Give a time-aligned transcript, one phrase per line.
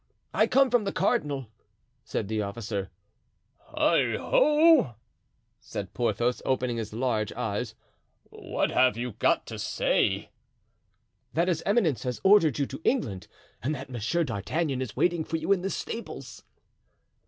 [0.33, 1.45] "I come from the cardinal,"
[2.03, 2.89] said the officer.
[3.77, 4.95] "Heigho!"
[5.59, 7.75] said Porthos, opening his large eyes;
[8.31, 10.31] "what have you got to say?"
[11.33, 13.27] "That his eminence has ordered you to England
[13.61, 16.43] and that Monsieur d'Artagnan is waiting for you in the stables."